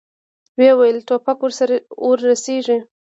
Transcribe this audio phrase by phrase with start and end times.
[0.57, 1.39] ويې ويل: ټوپک
[2.03, 2.77] ور رسېږي!